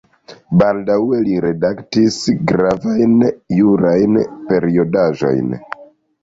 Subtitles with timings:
[0.59, 2.17] Baldaŭe li redaktis
[2.53, 3.13] gravajn
[3.59, 5.55] jurajn periodaĵojn.